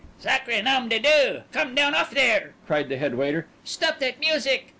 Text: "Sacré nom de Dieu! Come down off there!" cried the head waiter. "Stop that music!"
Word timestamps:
"Sacré 0.19 0.63
nom 0.63 0.89
de 0.89 0.97
Dieu! 0.97 1.43
Come 1.51 1.75
down 1.75 1.93
off 1.93 2.09
there!" 2.09 2.55
cried 2.65 2.89
the 2.89 2.97
head 2.97 3.13
waiter. 3.13 3.45
"Stop 3.63 3.99
that 3.99 4.19
music!" 4.19 4.65